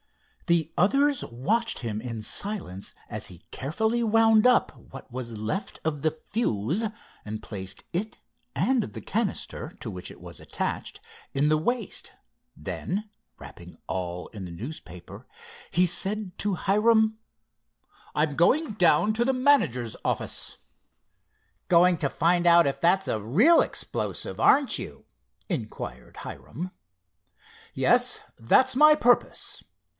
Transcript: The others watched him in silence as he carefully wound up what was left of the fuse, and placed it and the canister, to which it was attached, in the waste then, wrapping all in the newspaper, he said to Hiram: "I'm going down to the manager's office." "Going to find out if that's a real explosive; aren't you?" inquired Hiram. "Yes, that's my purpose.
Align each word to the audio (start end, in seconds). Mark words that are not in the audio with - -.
The 0.47 0.73
others 0.77 1.23
watched 1.25 1.79
him 1.79 2.01
in 2.01 2.21
silence 2.23 2.93
as 3.07 3.27
he 3.27 3.45
carefully 3.51 4.03
wound 4.03 4.45
up 4.45 4.75
what 4.75 5.09
was 5.11 5.37
left 5.37 5.79
of 5.85 6.01
the 6.01 6.11
fuse, 6.11 6.87
and 7.23 7.41
placed 7.43 7.83
it 7.93 8.17
and 8.53 8.81
the 8.83 8.99
canister, 8.99 9.69
to 9.79 9.89
which 9.91 10.11
it 10.11 10.19
was 10.19 10.39
attached, 10.41 10.99
in 11.33 11.47
the 11.49 11.57
waste 11.57 12.13
then, 12.57 13.09
wrapping 13.37 13.77
all 13.87 14.27
in 14.29 14.43
the 14.43 14.51
newspaper, 14.51 15.25
he 15.69 15.85
said 15.85 16.37
to 16.39 16.55
Hiram: 16.55 17.19
"I'm 18.15 18.35
going 18.35 18.73
down 18.73 19.13
to 19.13 19.23
the 19.23 19.33
manager's 19.33 19.95
office." 20.03 20.57
"Going 21.69 21.95
to 21.99 22.09
find 22.09 22.45
out 22.45 22.67
if 22.67 22.81
that's 22.81 23.07
a 23.07 23.21
real 23.21 23.61
explosive; 23.61 24.39
aren't 24.39 24.79
you?" 24.79 25.05
inquired 25.47 26.17
Hiram. 26.17 26.71
"Yes, 27.73 28.21
that's 28.37 28.75
my 28.75 28.95
purpose. 28.95 29.63